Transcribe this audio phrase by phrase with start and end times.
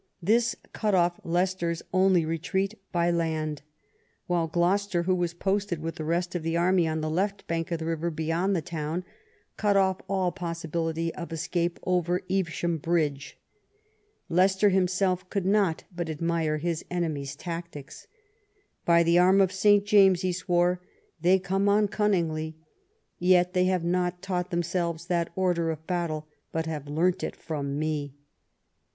[0.19, 3.61] This cut off Leicester's only retreat by land,
[4.27, 7.69] Avhilc Gloucester, who was posted with the rest of the army on the left bank
[7.69, 9.03] of the river beyond the town,
[9.57, 12.77] cut off all n EDWARD AND THE BARONS' WARS 41 possibility of escape over Evesham
[12.79, 13.37] bridge.
[14.27, 18.07] Leicester himself could not but admire his enemies' tactics.
[18.83, 19.85] "By the arm of St.
[19.85, 20.81] James," he swore,"
[21.21, 22.55] they come on cun ningly.
[23.19, 27.77] Yet they have not taught themselves that order of battle, but have learnt it from
[27.77, 28.15] me."